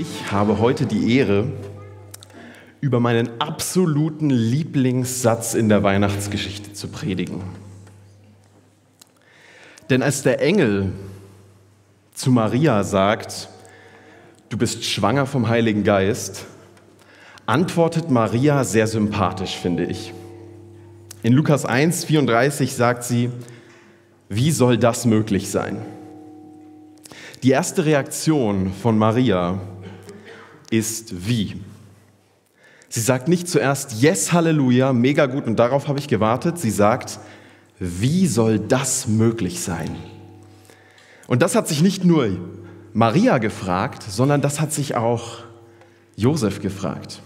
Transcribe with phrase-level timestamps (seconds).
[0.00, 1.44] Ich habe heute die Ehre,
[2.80, 7.42] über meinen absoluten Lieblingssatz in der Weihnachtsgeschichte zu predigen.
[9.90, 10.92] Denn als der Engel
[12.14, 13.50] zu Maria sagt,
[14.48, 16.46] du bist schwanger vom Heiligen Geist,
[17.44, 20.14] antwortet Maria sehr sympathisch, finde ich.
[21.22, 23.28] In Lukas 1, 34 sagt sie,
[24.30, 25.76] wie soll das möglich sein?
[27.42, 29.60] Die erste Reaktion von Maria
[30.70, 31.56] ist wie.
[32.88, 36.58] Sie sagt nicht zuerst Yes, Halleluja, mega gut und darauf habe ich gewartet.
[36.58, 37.20] Sie sagt,
[37.78, 39.96] wie soll das möglich sein?
[41.28, 42.38] Und das hat sich nicht nur
[42.92, 45.38] Maria gefragt, sondern das hat sich auch
[46.16, 47.22] Josef gefragt.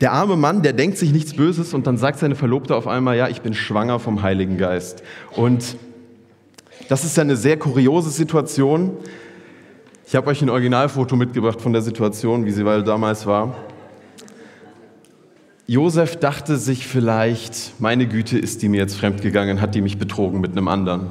[0.00, 3.16] Der arme Mann, der denkt sich nichts Böses und dann sagt seine Verlobte auf einmal,
[3.16, 5.02] ja, ich bin schwanger vom Heiligen Geist.
[5.32, 5.76] Und
[6.88, 8.96] das ist ja eine sehr kuriose Situation.
[10.06, 13.54] Ich habe euch ein Originalfoto mitgebracht von der Situation, wie sie damals war.
[15.66, 20.42] Josef dachte sich vielleicht, meine Güte, ist die mir jetzt fremdgegangen, hat die mich betrogen
[20.42, 21.06] mit einem anderen.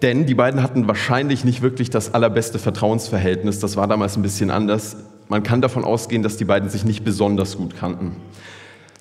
[0.00, 4.50] Denn die beiden hatten wahrscheinlich nicht wirklich das allerbeste Vertrauensverhältnis, das war damals ein bisschen
[4.50, 4.96] anders.
[5.28, 8.16] Man kann davon ausgehen, dass die beiden sich nicht besonders gut kannten.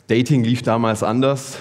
[0.08, 1.59] Dating lief damals anders.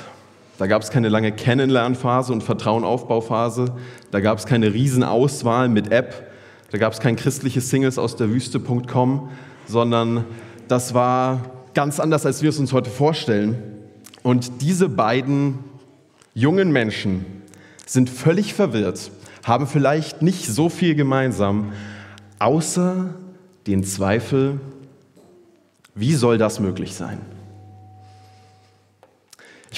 [0.58, 3.72] Da gab es keine lange Kennenlernphase und Vertrauenaufbauphase.
[4.10, 6.32] Da gab es keine Riesenauswahl mit App.
[6.72, 9.30] Da gab es kein christliches Singles aus der Wüste.com,
[9.66, 10.24] sondern
[10.66, 11.42] das war
[11.74, 13.56] ganz anders, als wir es uns heute vorstellen.
[14.24, 15.60] Und diese beiden
[16.34, 17.24] jungen Menschen
[17.86, 19.12] sind völlig verwirrt,
[19.44, 21.72] haben vielleicht nicht so viel gemeinsam,
[22.40, 23.14] außer
[23.68, 24.60] den Zweifel,
[25.94, 27.37] wie soll das möglich sein?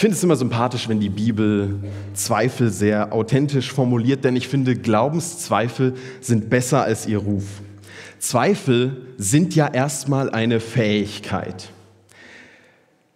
[0.01, 1.79] Ich finde es immer sympathisch, wenn die Bibel
[2.15, 5.93] Zweifel sehr authentisch formuliert, denn ich finde, Glaubenszweifel
[6.23, 7.45] sind besser als ihr Ruf.
[8.19, 11.69] Zweifel sind ja erstmal eine Fähigkeit.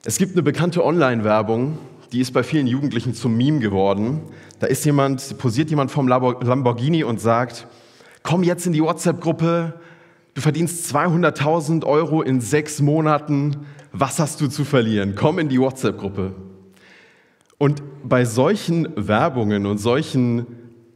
[0.05, 1.79] Es gibt eine bekannte Online-Werbung,
[2.13, 4.21] die ist bei vielen Jugendlichen zum Meme geworden.
[4.59, 7.67] Da ist jemand, posiert jemand vom Lamborghini und sagt,
[8.23, 9.73] komm jetzt in die WhatsApp-Gruppe,
[10.35, 13.57] du verdienst 200.000 Euro in sechs Monaten,
[13.93, 15.15] was hast du zu verlieren?
[15.17, 16.35] Komm in die WhatsApp-Gruppe.
[17.59, 20.47] Und bei solchen Werbungen und solchen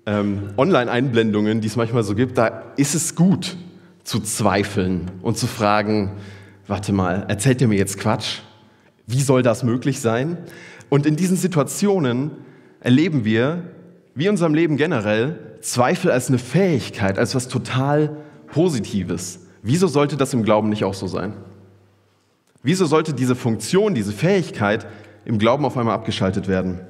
[0.06, 3.56] ähm, Online-Einblendungen, die es manchmal so gibt, da ist es gut
[4.04, 6.12] zu zweifeln und zu fragen,
[6.66, 8.40] warte mal, erzählt ihr mir jetzt Quatsch?
[9.06, 10.38] Wie soll das möglich sein?
[10.88, 12.30] Und in diesen Situationen
[12.80, 13.64] erleben wir,
[14.14, 18.16] wie in unserem Leben generell, Zweifel als eine Fähigkeit, als was total
[18.46, 19.40] Positives.
[19.62, 21.34] Wieso sollte das im Glauben nicht auch so sein?
[22.62, 24.86] Wieso sollte diese Funktion, diese Fähigkeit
[25.28, 26.80] im Glauben auf einmal abgeschaltet werden.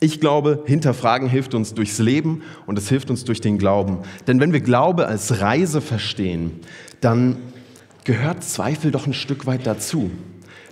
[0.00, 3.98] Ich glaube, hinterfragen hilft uns durchs Leben und es hilft uns durch den Glauben.
[4.26, 6.60] Denn wenn wir Glaube als Reise verstehen,
[7.00, 7.38] dann
[8.04, 10.10] gehört Zweifel doch ein Stück weit dazu.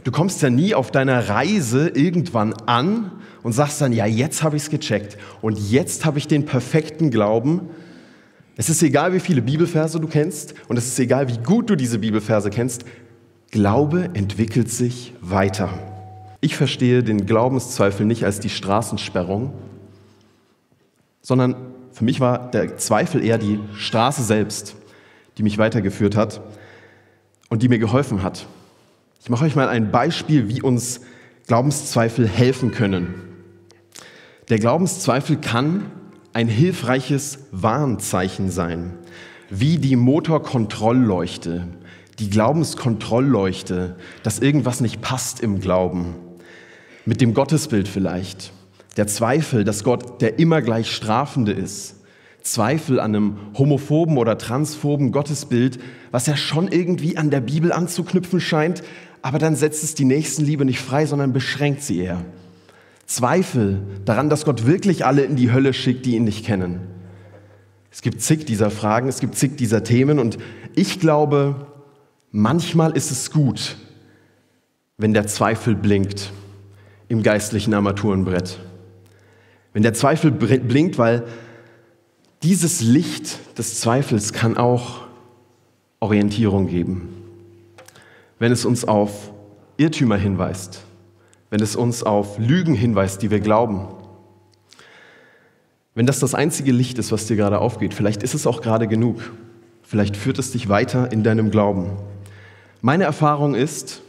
[0.04, 3.10] Du kommst ja nie auf deiner Reise irgendwann an
[3.42, 7.10] und sagst dann, ja, jetzt habe ich es gecheckt und jetzt habe ich den perfekten
[7.10, 7.70] Glauben.
[8.56, 11.74] Es ist egal, wie viele Bibelverse du kennst und es ist egal, wie gut du
[11.74, 12.84] diese Bibelverse kennst.
[13.50, 15.97] Glaube entwickelt sich weiter.
[16.41, 19.53] Ich verstehe den Glaubenszweifel nicht als die Straßensperrung,
[21.21, 21.56] sondern
[21.93, 24.77] für mich war der Zweifel eher die Straße selbst,
[25.37, 26.41] die mich weitergeführt hat
[27.48, 28.47] und die mir geholfen hat.
[29.21, 31.00] Ich mache euch mal ein Beispiel, wie uns
[31.48, 33.15] Glaubenszweifel helfen können.
[34.48, 35.91] Der Glaubenszweifel kann
[36.32, 38.94] ein hilfreiches Warnzeichen sein,
[39.50, 41.66] wie die Motorkontrollleuchte,
[42.21, 46.15] die Glaubenskontrollleuchte, dass irgendwas nicht passt im Glauben
[47.08, 48.52] mit dem Gottesbild vielleicht.
[48.98, 51.94] Der Zweifel, dass Gott der immer gleich Strafende ist.
[52.42, 55.80] Zweifel an einem homophoben oder transphoben Gottesbild,
[56.10, 58.82] was ja schon irgendwie an der Bibel anzuknüpfen scheint,
[59.22, 62.22] aber dann setzt es die Nächstenliebe nicht frei, sondern beschränkt sie eher.
[63.06, 66.80] Zweifel daran, dass Gott wirklich alle in die Hölle schickt, die ihn nicht kennen.
[67.91, 70.36] Es gibt zig dieser Fragen, es gibt zig dieser Themen und
[70.74, 71.68] ich glaube,
[72.33, 73.78] manchmal ist es gut,
[74.98, 76.33] wenn der Zweifel blinkt
[77.09, 78.59] im geistlichen Armaturenbrett.
[79.72, 81.25] Wenn der Zweifel blinkt, weil
[82.43, 85.03] dieses Licht des Zweifels kann auch
[86.01, 87.15] Orientierung geben.
[88.39, 89.33] Wenn es uns auf
[89.77, 90.84] Irrtümer hinweist,
[91.51, 93.89] wenn es uns auf Lügen hinweist, die wir glauben.
[95.95, 98.87] Wenn das das einzige Licht ist, was dir gerade aufgeht, vielleicht ist es auch gerade
[98.87, 99.33] genug.
[99.83, 101.91] Vielleicht führt es dich weiter in deinem Glauben.
[102.83, 104.03] Meine Erfahrung ist,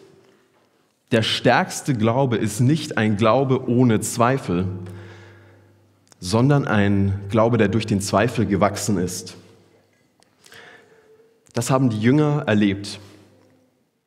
[1.11, 4.67] der stärkste Glaube ist nicht ein Glaube ohne Zweifel,
[6.19, 9.35] sondern ein Glaube, der durch den Zweifel gewachsen ist.
[11.53, 12.99] Das haben die Jünger erlebt.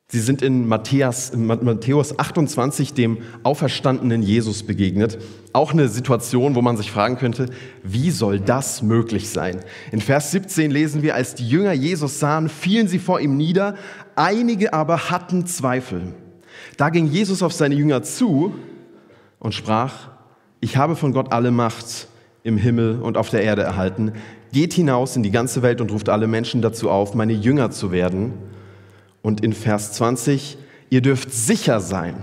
[0.07, 5.17] Sie sind in Matthäus, in Matthäus 28 dem auferstandenen Jesus begegnet.
[5.53, 7.47] Auch eine Situation, wo man sich fragen könnte,
[7.81, 9.61] wie soll das möglich sein?
[9.91, 13.75] In Vers 17 lesen wir, als die Jünger Jesus sahen, fielen sie vor ihm nieder,
[14.15, 16.13] einige aber hatten Zweifel.
[16.77, 18.53] Da ging Jesus auf seine Jünger zu
[19.39, 20.09] und sprach,
[20.59, 22.07] ich habe von Gott alle Macht
[22.43, 24.13] im Himmel und auf der Erde erhalten.
[24.51, 27.91] Geht hinaus in die ganze Welt und ruft alle Menschen dazu auf, meine Jünger zu
[27.91, 28.33] werden.
[29.21, 30.57] Und in Vers 20,
[30.89, 32.15] ihr dürft sicher sein,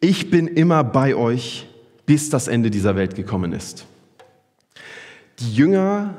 [0.00, 1.66] ich bin immer bei euch,
[2.04, 3.86] bis das Ende dieser Welt gekommen ist.
[5.38, 6.14] Die Jünger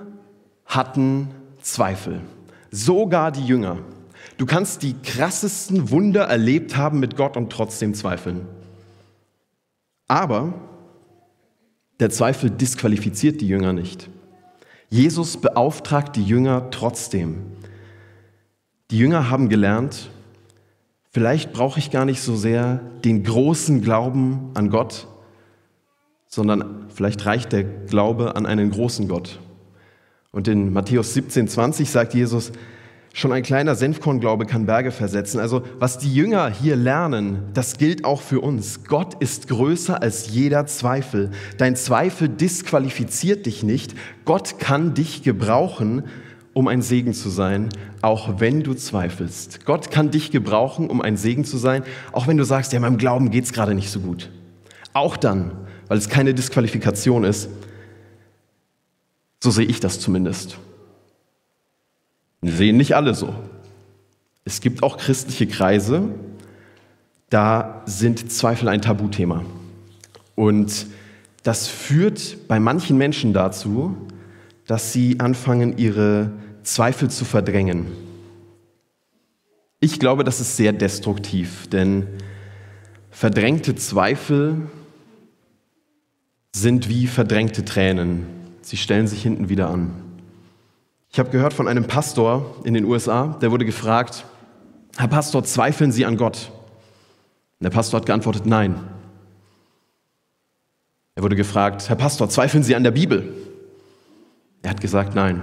[0.65, 1.29] hatten
[1.61, 2.21] Zweifel,
[2.71, 3.77] sogar die Jünger.
[4.37, 8.45] Du kannst die krassesten Wunder erlebt haben mit Gott und trotzdem zweifeln.
[10.07, 10.53] Aber
[11.99, 14.09] der Zweifel disqualifiziert die Jünger nicht.
[14.89, 17.37] Jesus beauftragt die Jünger trotzdem.
[18.91, 20.09] Die Jünger haben gelernt,
[21.11, 25.07] vielleicht brauche ich gar nicht so sehr den großen Glauben an Gott,
[26.27, 29.39] sondern vielleicht reicht der Glaube an einen großen Gott.
[30.31, 32.51] Und in Matthäus 17, 20 sagt Jesus,
[33.17, 35.39] Schon ein kleiner Senfkornglaube kann Berge versetzen.
[35.39, 38.83] Also was die Jünger hier lernen, das gilt auch für uns.
[38.83, 41.31] Gott ist größer als jeder Zweifel.
[41.57, 43.95] Dein Zweifel disqualifiziert dich nicht.
[44.23, 46.03] Gott kann dich gebrauchen,
[46.53, 47.69] um ein Segen zu sein,
[48.03, 49.65] auch wenn du zweifelst.
[49.65, 51.81] Gott kann dich gebrauchen, um ein Segen zu sein,
[52.11, 54.29] auch wenn du sagst, ja, meinem Glauben geht es gerade nicht so gut.
[54.93, 55.53] Auch dann,
[55.87, 57.49] weil es keine Disqualifikation ist.
[59.41, 60.59] So sehe ich das zumindest.
[62.41, 63.33] Sehen nicht alle so.
[64.45, 66.09] Es gibt auch christliche Kreise,
[67.29, 69.43] da sind Zweifel ein Tabuthema.
[70.35, 70.87] Und
[71.43, 73.97] das führt bei manchen Menschen dazu,
[74.65, 76.31] dass sie anfangen, ihre
[76.63, 77.87] Zweifel zu verdrängen.
[79.79, 82.07] Ich glaube, das ist sehr destruktiv, denn
[83.11, 84.69] verdrängte Zweifel
[86.53, 88.25] sind wie verdrängte Tränen.
[88.61, 90.06] Sie stellen sich hinten wieder an.
[91.09, 94.25] Ich habe gehört von einem Pastor in den USA, der wurde gefragt,
[94.97, 96.51] Herr Pastor, zweifeln Sie an Gott?
[97.59, 98.75] Und der Pastor hat geantwortet, nein.
[101.15, 103.33] Er wurde gefragt, Herr Pastor, zweifeln Sie an der Bibel?
[104.61, 105.41] Er hat gesagt, nein.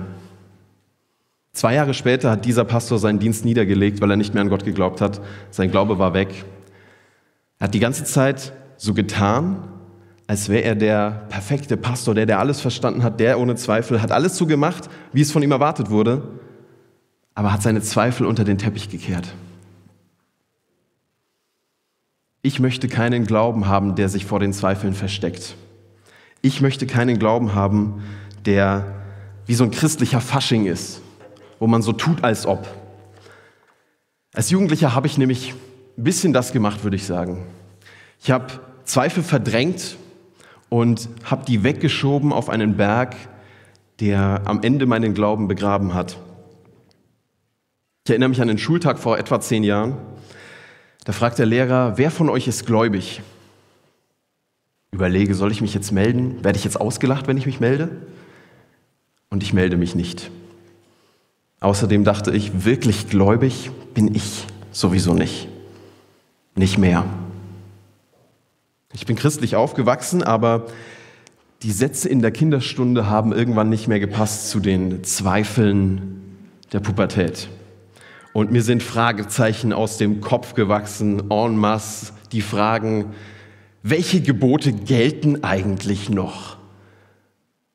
[1.52, 4.64] Zwei Jahre später hat dieser Pastor seinen Dienst niedergelegt, weil er nicht mehr an Gott
[4.64, 5.20] geglaubt hat.
[5.50, 6.44] Sein Glaube war weg.
[7.58, 9.62] Er hat die ganze Zeit so getan,
[10.26, 14.10] als wäre er der perfekte Pastor, der, der alles verstanden hat, der ohne Zweifel hat
[14.10, 16.22] alles so gemacht, wie es von ihm erwartet wurde,
[17.34, 19.34] aber hat seine Zweifel unter den Teppich gekehrt.
[22.40, 25.56] Ich möchte keinen Glauben haben, der sich vor den Zweifeln versteckt.
[26.42, 28.02] Ich möchte keinen Glauben haben,
[28.44, 28.84] der
[29.46, 31.00] wie so ein christlicher Fasching ist,
[31.58, 32.66] wo man so tut, als ob.
[34.34, 35.54] Als Jugendlicher habe ich nämlich
[35.96, 37.46] ein bisschen das gemacht, würde ich sagen.
[38.22, 38.46] Ich habe
[38.84, 39.96] Zweifel verdrängt
[40.68, 43.16] und habe die weggeschoben auf einen Berg,
[44.00, 46.18] der am Ende meinen Glauben begraben hat.
[48.04, 49.96] Ich erinnere mich an den Schultag vor etwa zehn Jahren.
[51.04, 53.22] Da fragt der Lehrer, wer von euch ist gläubig?
[54.90, 56.44] Überlege, soll ich mich jetzt melden?
[56.44, 57.90] Werde ich jetzt ausgelacht, wenn ich mich melde?
[59.30, 60.30] Und ich melde mich nicht.
[61.60, 65.48] Außerdem dachte ich, wirklich gläubig bin ich sowieso nicht.
[66.54, 67.04] Nicht mehr.
[68.94, 70.66] Ich bin christlich aufgewachsen, aber
[71.62, 76.22] die Sätze in der Kinderstunde haben irgendwann nicht mehr gepasst zu den Zweifeln
[76.72, 77.48] der Pubertät.
[78.32, 83.14] Und mir sind Fragezeichen aus dem Kopf gewachsen, en masse, die Fragen,
[83.82, 86.56] welche Gebote gelten eigentlich noch?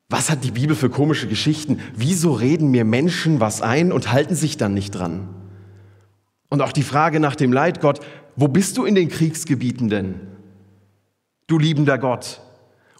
[0.08, 1.80] Was hat die Bibel für komische Geschichten?
[1.94, 5.28] Wieso reden mir Menschen was ein und halten sich dann nicht dran?
[6.48, 8.00] Und auch die Frage nach dem Leid, Gott,
[8.36, 10.29] wo bist du in den Kriegsgebieten denn?
[11.50, 12.40] Du liebender Gott?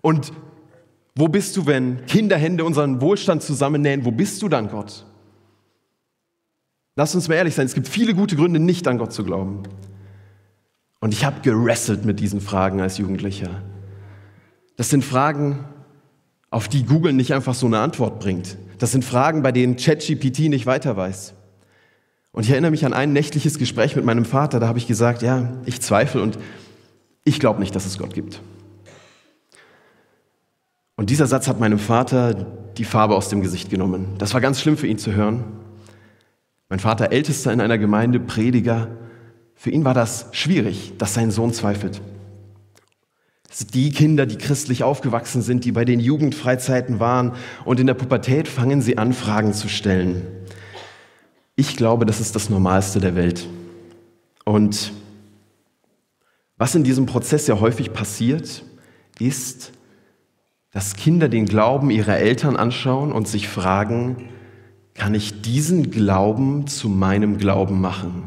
[0.03, 0.33] Und
[1.15, 4.05] wo bist du, wenn Kinderhände unseren Wohlstand zusammennähen?
[4.05, 5.05] Wo bist du dann, Gott?
[6.97, 9.63] Lass uns mal ehrlich sein, es gibt viele gute Gründe, nicht an Gott zu glauben.
[11.01, 13.63] Und ich habe gerasselt mit diesen Fragen als Jugendlicher.
[14.77, 15.65] Das sind Fragen,
[16.51, 18.57] auf die Google nicht einfach so eine Antwort bringt.
[18.79, 21.35] Das sind Fragen, bei denen ChatGPT nicht weiter weiß.
[22.33, 25.23] Und ich erinnere mich an ein nächtliches Gespräch mit meinem Vater, da habe ich gesagt,
[25.23, 26.39] ja, ich zweifle und
[27.25, 28.41] ich glaube nicht, dass es Gott gibt.
[30.97, 32.35] Und dieser Satz hat meinem Vater
[32.77, 34.17] die Farbe aus dem Gesicht genommen.
[34.19, 35.45] Das war ganz schlimm für ihn zu hören.
[36.69, 38.89] Mein Vater, ältester in einer Gemeinde, Prediger,
[39.55, 42.01] für ihn war das schwierig, dass sein Sohn zweifelt.
[43.75, 47.33] Die Kinder, die christlich aufgewachsen sind, die bei den Jugendfreizeiten waren
[47.65, 50.23] und in der Pubertät fangen sie an, Fragen zu stellen.
[51.57, 53.49] Ich glaube, das ist das Normalste der Welt.
[54.45, 54.93] Und
[56.61, 58.67] was in diesem Prozess ja häufig passiert,
[59.19, 59.73] ist,
[60.73, 64.29] dass Kinder den Glauben ihrer Eltern anschauen und sich fragen,
[64.93, 68.25] kann ich diesen Glauben zu meinem Glauben machen?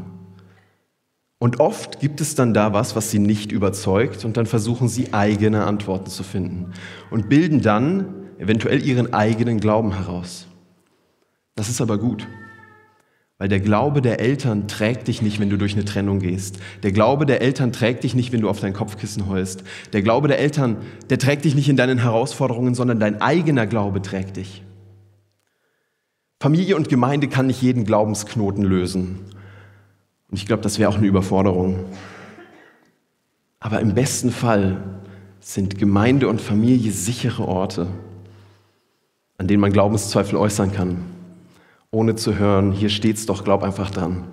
[1.38, 5.14] Und oft gibt es dann da was, was sie nicht überzeugt und dann versuchen sie
[5.14, 6.72] eigene Antworten zu finden
[7.12, 10.48] und bilden dann eventuell ihren eigenen Glauben heraus.
[11.54, 12.26] Das ist aber gut.
[13.38, 16.60] Weil der Glaube der Eltern trägt dich nicht, wenn du durch eine Trennung gehst.
[16.84, 19.64] Der Glaube der Eltern trägt dich nicht, wenn du auf dein Kopfkissen heulst.
[19.92, 20.76] Der Glaube der Eltern,
[21.10, 24.62] der trägt dich nicht in deinen Herausforderungen, sondern dein eigener Glaube trägt dich.
[26.40, 29.18] Familie und Gemeinde kann nicht jeden Glaubensknoten lösen.
[30.30, 31.84] Und ich glaube, das wäre auch eine Überforderung.
[33.58, 34.80] Aber im besten Fall
[35.40, 37.88] sind Gemeinde und Familie sichere Orte,
[39.38, 41.13] an denen man Glaubenszweifel äußern kann
[41.94, 44.24] ohne zu hören, hier steht's doch, glaub einfach dran.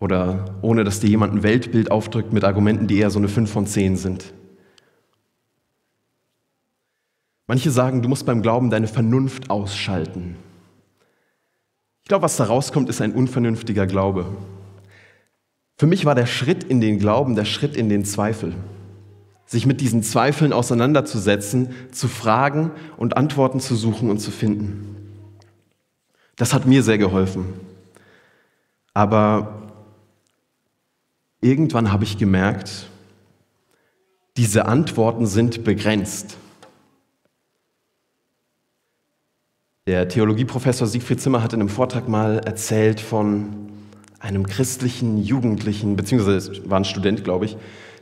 [0.00, 3.50] Oder ohne dass dir jemand ein Weltbild aufdrückt mit Argumenten, die eher so eine 5
[3.50, 4.32] von 10 sind.
[7.48, 10.36] Manche sagen, du musst beim Glauben deine Vernunft ausschalten.
[12.02, 14.26] Ich glaube, was da rauskommt, ist ein unvernünftiger Glaube.
[15.76, 18.54] Für mich war der Schritt in den Glauben der Schritt in den Zweifel.
[19.46, 24.97] Sich mit diesen Zweifeln auseinanderzusetzen, zu fragen und Antworten zu suchen und zu finden.
[26.38, 27.46] Das hat mir sehr geholfen.
[28.94, 29.70] Aber
[31.40, 32.86] irgendwann habe ich gemerkt,
[34.36, 36.36] diese Antworten sind begrenzt.
[39.88, 43.70] Der Theologieprofessor Siegfried Zimmer hat in einem Vortrag mal erzählt von
[44.20, 47.56] einem christlichen Jugendlichen, beziehungsweise war ein Student, glaube ich,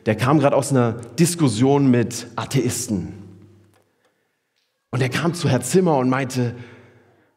[0.04, 3.12] der kam gerade aus einer Diskussion mit Atheisten.
[4.90, 6.54] Und er kam zu Herr Zimmer und meinte,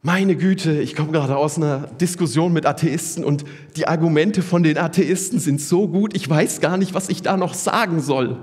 [0.01, 3.43] meine Güte, ich komme gerade aus einer Diskussion mit Atheisten und
[3.75, 7.35] die Argumente von den Atheisten sind so gut, ich weiß gar nicht, was ich da
[7.35, 8.37] noch sagen soll.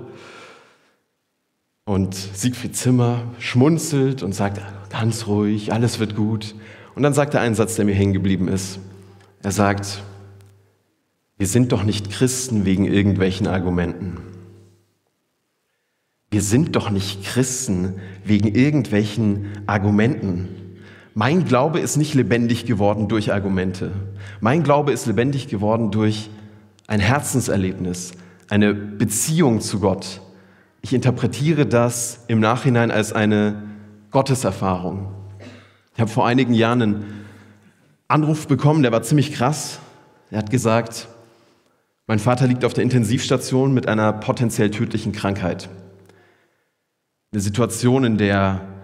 [1.85, 6.53] Und Siegfried Zimmer schmunzelt und sagt, ganz ruhig, alles wird gut.
[6.95, 8.79] Und dann sagt er einen Satz, der mir hängen geblieben ist.
[9.41, 10.03] Er sagt,
[11.37, 14.17] wir sind doch nicht Christen wegen irgendwelchen Argumenten.
[16.29, 17.93] Wir sind doch nicht Christen
[18.25, 20.66] wegen irgendwelchen Argumenten.
[21.19, 23.91] Mein Glaube ist nicht lebendig geworden durch Argumente.
[24.39, 26.29] Mein Glaube ist lebendig geworden durch
[26.85, 28.11] ein Herzenserlebnis,
[28.49, 30.21] eine Beziehung zu Gott.
[30.83, 33.63] Ich interpretiere das im Nachhinein als eine
[34.11, 35.11] Gotteserfahrung.
[35.95, 37.05] Ich habe vor einigen Jahren einen
[38.07, 39.79] Anruf bekommen, der war ziemlich krass.
[40.29, 41.07] Er hat gesagt,
[42.05, 45.67] mein Vater liegt auf der Intensivstation mit einer potenziell tödlichen Krankheit.
[47.31, 48.76] Eine Situation, in der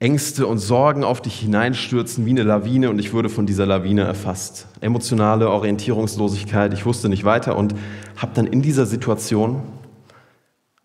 [0.00, 4.02] Ängste und Sorgen auf dich hineinstürzen wie eine Lawine und ich wurde von dieser Lawine
[4.02, 4.68] erfasst.
[4.80, 7.74] Emotionale Orientierungslosigkeit, ich wusste nicht weiter und
[8.16, 9.60] habe dann in dieser Situation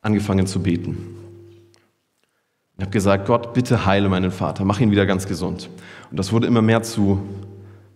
[0.01, 0.97] angefangen zu beten.
[2.77, 5.69] Ich habe gesagt, Gott, bitte heile meinen Vater, mach ihn wieder ganz gesund.
[6.09, 7.21] Und das wurde immer mehr zu,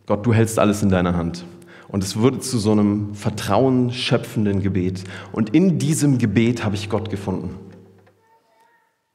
[0.05, 1.45] Gott, du hältst alles in deiner Hand.
[1.88, 5.03] Und es wurde zu so einem vertrauen schöpfenden Gebet.
[5.31, 7.55] Und in diesem Gebet habe ich Gott gefunden.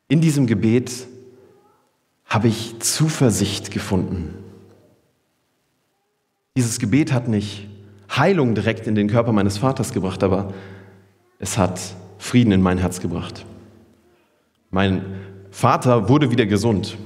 [0.09, 1.07] In diesem Gebet
[2.33, 4.33] habe ich Zuversicht gefunden.
[6.57, 7.69] Dieses Gebet hat nicht
[8.11, 10.55] Heilung direkt in den Körper meines Vaters gebracht, aber
[11.39, 11.79] es hat
[12.17, 13.45] Frieden in mein Herz gebracht.
[14.71, 15.03] Mein
[15.51, 16.97] Vater wurde wieder gesund.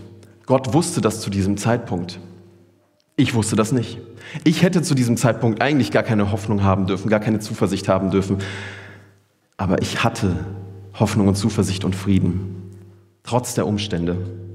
[0.47, 2.21] Gott wusste das zu diesem Zeitpunkt.
[3.17, 3.99] Ich wusste das nicht.
[4.45, 8.13] Ich hätte zu diesem Zeitpunkt eigentlich gar keine Hoffnung haben dürfen, gar keine Zuversicht haben
[8.13, 8.39] dürfen.
[9.57, 10.37] Aber ich hatte
[10.95, 12.77] Hoffnung und Zuversicht und Frieden,
[13.25, 14.46] trotz der Umstände.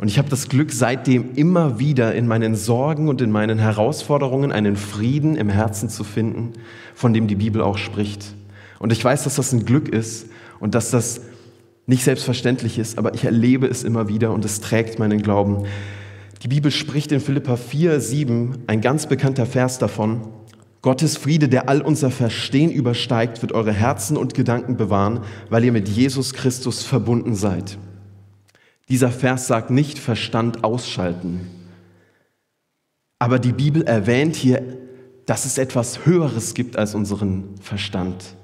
[0.00, 4.50] Und ich habe das Glück, seitdem immer wieder in meinen Sorgen und in meinen Herausforderungen
[4.50, 6.54] einen Frieden im Herzen zu finden,
[6.94, 8.34] von dem die Bibel auch spricht.
[8.78, 10.28] Und ich weiß, dass das ein Glück ist
[10.58, 11.20] und dass das
[11.84, 15.66] nicht selbstverständlich ist, aber ich erlebe es immer wieder und es trägt meinen Glauben.
[16.42, 20.22] Die Bibel spricht in Philippa 4, 7, ein ganz bekannter Vers davon,
[20.80, 25.72] Gottes Friede, der all unser Verstehen übersteigt, wird eure Herzen und Gedanken bewahren, weil ihr
[25.72, 27.76] mit Jesus Christus verbunden seid.
[28.90, 31.46] Dieser Vers sagt nicht Verstand ausschalten.
[33.20, 34.62] Aber die Bibel erwähnt hier,
[35.26, 38.36] dass es etwas Höheres gibt als unseren Verstand.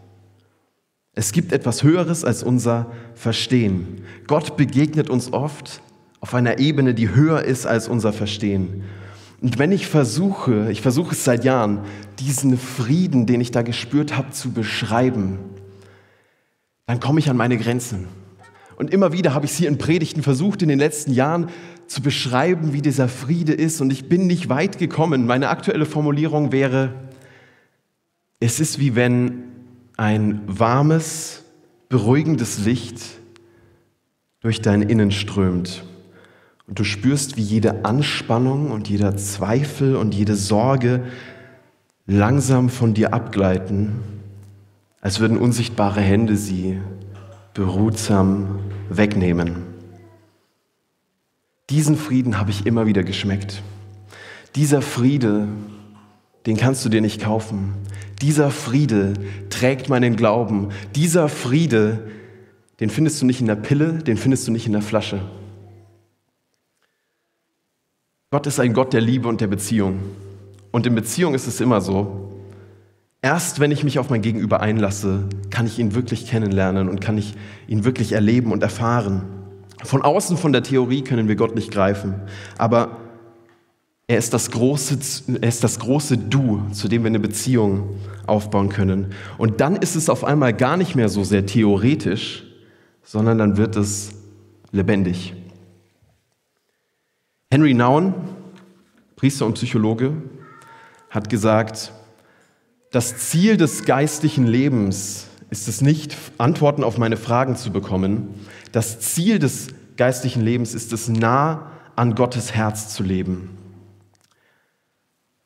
[1.13, 4.03] Es gibt etwas Höheres als unser Verstehen.
[4.29, 5.81] Gott begegnet uns oft
[6.21, 8.85] auf einer Ebene, die höher ist als unser Verstehen.
[9.41, 11.81] Und wenn ich versuche, ich versuche es seit Jahren,
[12.19, 15.39] diesen Frieden, den ich da gespürt habe, zu beschreiben,
[16.87, 18.07] dann komme ich an meine Grenzen.
[18.77, 21.49] Und immer wieder habe ich es hier in Predigten versucht, in den letzten Jahren
[21.87, 25.27] zu beschreiben, wie dieser Friede ist und ich bin nicht weit gekommen.
[25.27, 26.93] Meine aktuelle Formulierung wäre,
[28.39, 29.45] es ist wie wenn
[29.97, 31.45] ein warmes,
[31.89, 33.01] beruhigendes Licht
[34.41, 35.85] durch dein Innen strömt
[36.67, 41.05] und du spürst, wie jede Anspannung und jeder Zweifel und jede Sorge
[42.07, 44.01] langsam von dir abgleiten,
[45.01, 46.79] als würden unsichtbare Hände sie
[47.57, 48.61] behutsam
[48.91, 49.65] wegnehmen.
[51.71, 53.63] Diesen Frieden habe ich immer wieder geschmeckt.
[54.55, 55.49] Dieser Friede,
[56.45, 57.75] den kannst du dir nicht kaufen.
[58.21, 59.15] Dieser Friede
[59.51, 60.69] trägt meinen Glauben.
[60.95, 62.11] Dieser Friede,
[62.79, 65.21] den findest du nicht in der Pille, den findest du nicht in der Flasche.
[68.31, 70.01] Gott ist ein Gott der Liebe und der Beziehung.
[70.73, 72.36] Und in Beziehung ist es immer so,
[73.23, 77.19] erst wenn ich mich auf mein Gegenüber einlasse, kann ich ihn wirklich kennenlernen und kann
[77.19, 77.35] ich
[77.69, 79.23] ihn wirklich erleben und erfahren.
[79.83, 82.15] Von außen, von der Theorie können wir Gott nicht greifen,
[82.59, 82.97] aber
[84.09, 84.99] er ist das große,
[85.41, 87.97] er ist das große Du, zu dem wir eine Beziehung
[88.27, 89.13] aufbauen können.
[89.37, 92.45] Und dann ist es auf einmal gar nicht mehr so sehr theoretisch,
[93.03, 94.15] sondern dann wird es
[94.71, 95.35] lebendig.
[97.51, 98.15] Henry Nouwen,
[99.17, 100.13] Priester und Psychologe,
[101.11, 101.93] hat gesagt,
[102.91, 108.35] das Ziel des geistlichen Lebens ist es nicht, Antworten auf meine Fragen zu bekommen.
[108.73, 113.57] Das Ziel des geistlichen Lebens ist es, nah an Gottes Herz zu leben.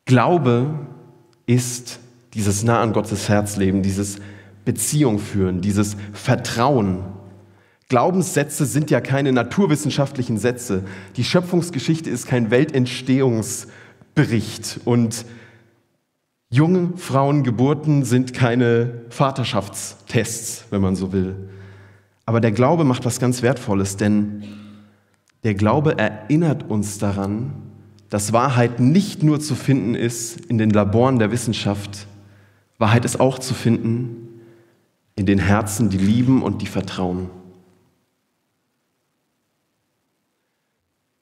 [0.04, 0.75] Glaube
[1.47, 2.00] ist
[2.35, 4.18] dieses nah an Gottes Herz leben, dieses
[4.64, 7.02] Beziehung führen, dieses Vertrauen.
[7.88, 10.85] Glaubenssätze sind ja keine naturwissenschaftlichen Sätze.
[11.16, 15.25] Die Schöpfungsgeschichte ist kein Weltentstehungsbericht und
[16.50, 21.49] junge Frauengeburten sind keine Vaterschaftstests, wenn man so will.
[22.26, 24.42] Aber der Glaube macht was ganz Wertvolles, denn
[25.45, 27.52] der Glaube erinnert uns daran,
[28.11, 32.07] dass Wahrheit nicht nur zu finden ist in den Laboren der Wissenschaft,
[32.78, 34.28] Wahrheit ist auch zu finden
[35.14, 37.31] in den Herzen, die lieben und die vertrauen.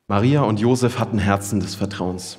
[0.06, 2.38] Maria und Josef hatten Herzen des Vertrauens.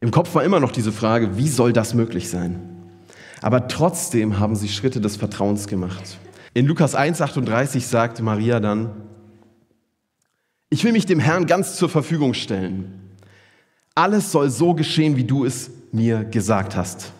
[0.00, 2.58] Im Kopf war immer noch diese Frage, wie soll das möglich sein?
[3.42, 6.18] Aber trotzdem haben sie Schritte des Vertrauens gemacht.
[6.54, 8.90] In Lukas 1,38 sagt Maria dann,
[10.70, 13.16] ich will mich dem Herrn ganz zur Verfügung stellen.
[13.94, 17.12] Alles soll so geschehen, wie du es mir gesagt hast.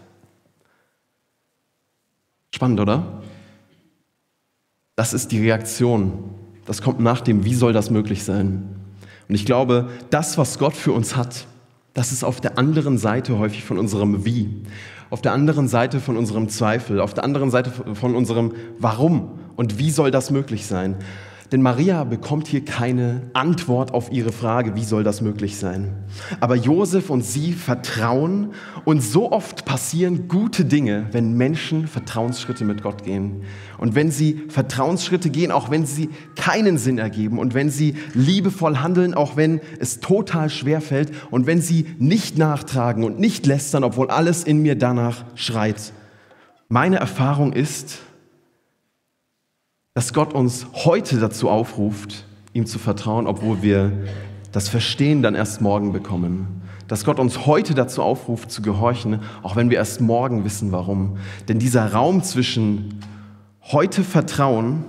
[2.54, 3.22] Spannend, oder?
[4.96, 6.30] Das ist die Reaktion.
[6.64, 8.76] Das kommt nach dem, wie soll das möglich sein?
[9.28, 11.46] Und ich glaube, das, was Gott für uns hat,
[11.94, 14.62] das ist auf der anderen Seite häufig von unserem Wie
[15.10, 19.78] auf der anderen Seite von unserem Zweifel, auf der anderen Seite von unserem Warum und
[19.78, 20.96] wie soll das möglich sein.
[21.52, 25.96] Denn Maria bekommt hier keine Antwort auf ihre Frage, wie soll das möglich sein.
[26.38, 28.52] Aber Josef und sie vertrauen
[28.84, 33.42] und so oft passieren gute Dinge, wenn Menschen Vertrauensschritte mit Gott gehen.
[33.78, 38.78] Und wenn sie Vertrauensschritte gehen, auch wenn sie keinen Sinn ergeben und wenn sie liebevoll
[38.78, 43.82] handeln, auch wenn es total schwer fällt und wenn sie nicht nachtragen und nicht lästern,
[43.82, 45.92] obwohl alles in mir danach schreit.
[46.68, 47.98] Meine Erfahrung ist,
[49.94, 53.92] dass Gott uns heute dazu aufruft, ihm zu vertrauen, obwohl wir
[54.52, 56.62] das Verstehen dann erst morgen bekommen.
[56.86, 61.18] Dass Gott uns heute dazu aufruft, zu gehorchen, auch wenn wir erst morgen wissen, warum.
[61.48, 63.00] Denn dieser Raum zwischen
[63.62, 64.84] heute Vertrauen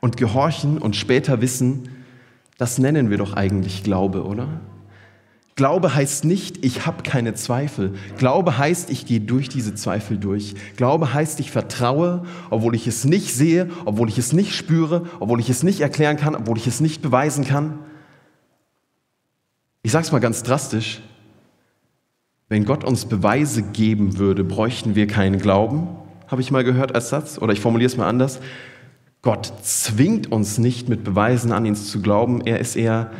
[0.00, 1.88] und Gehorchen und später Wissen,
[2.58, 4.48] das nennen wir doch eigentlich Glaube, oder?
[5.56, 7.94] Glaube heißt nicht, ich habe keine Zweifel.
[8.16, 10.54] Glaube heißt, ich gehe durch diese Zweifel durch.
[10.76, 15.40] Glaube heißt, ich vertraue, obwohl ich es nicht sehe, obwohl ich es nicht spüre, obwohl
[15.40, 17.78] ich es nicht erklären kann, obwohl ich es nicht beweisen kann.
[19.82, 21.00] Ich sage es mal ganz drastisch.
[22.48, 25.88] Wenn Gott uns Beweise geben würde, bräuchten wir keinen Glauben,
[26.26, 27.38] habe ich mal gehört als Satz.
[27.38, 28.40] Oder ich formuliere es mal anders.
[29.22, 32.40] Gott zwingt uns nicht mit Beweisen an ihn zu glauben.
[32.40, 33.10] Er ist eher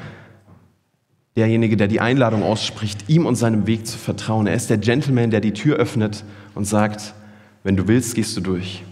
[1.37, 4.47] derjenige, der die Einladung ausspricht, ihm und seinem Weg zu vertrauen.
[4.47, 7.15] Er ist der Gentleman, der die Tür öffnet und sagt,
[7.63, 8.83] wenn du willst, gehst du durch.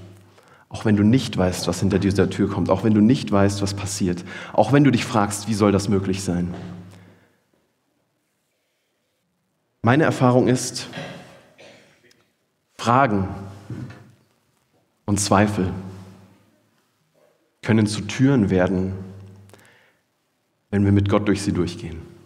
[0.68, 3.62] Auch wenn du nicht weißt, was hinter dieser Tür kommt, auch wenn du nicht weißt,
[3.62, 6.54] was passiert, auch wenn du dich fragst, wie soll das möglich sein.
[9.80, 10.88] Meine Erfahrung ist,
[12.76, 13.28] Fragen
[15.06, 15.72] und Zweifel
[17.62, 18.92] können zu Türen werden,
[20.70, 22.07] wenn wir mit Gott durch sie durchgehen.